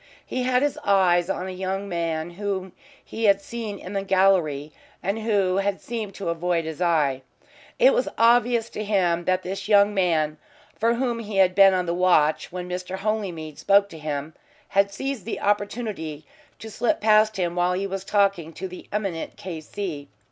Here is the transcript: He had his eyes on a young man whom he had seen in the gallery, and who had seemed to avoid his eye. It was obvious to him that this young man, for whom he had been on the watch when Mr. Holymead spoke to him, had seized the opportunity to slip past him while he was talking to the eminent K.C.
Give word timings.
He 0.25 0.41
had 0.41 0.63
his 0.63 0.79
eyes 0.83 1.29
on 1.29 1.45
a 1.47 1.51
young 1.51 1.87
man 1.87 2.31
whom 2.31 2.71
he 3.05 3.25
had 3.25 3.39
seen 3.39 3.77
in 3.77 3.93
the 3.93 4.01
gallery, 4.01 4.71
and 5.03 5.19
who 5.19 5.57
had 5.57 5.79
seemed 5.79 6.15
to 6.15 6.29
avoid 6.29 6.65
his 6.65 6.81
eye. 6.81 7.21
It 7.77 7.93
was 7.93 8.09
obvious 8.17 8.71
to 8.71 8.83
him 8.83 9.25
that 9.25 9.43
this 9.43 9.67
young 9.67 9.93
man, 9.93 10.39
for 10.75 10.95
whom 10.95 11.19
he 11.19 11.37
had 11.37 11.53
been 11.53 11.75
on 11.75 11.85
the 11.85 11.93
watch 11.93 12.51
when 12.51 12.67
Mr. 12.67 12.97
Holymead 12.97 13.59
spoke 13.59 13.89
to 13.89 13.99
him, 13.99 14.33
had 14.69 14.91
seized 14.91 15.23
the 15.25 15.39
opportunity 15.39 16.25
to 16.57 16.71
slip 16.71 16.99
past 16.99 17.37
him 17.37 17.53
while 17.55 17.73
he 17.73 17.85
was 17.85 18.03
talking 18.03 18.53
to 18.53 18.67
the 18.67 18.87
eminent 18.91 19.37
K.C. 19.37 20.07